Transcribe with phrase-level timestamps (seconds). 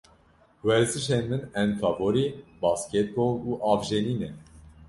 [0.67, 2.25] Werzişên min ên favorî
[2.63, 4.29] basketbol û avjenî ne.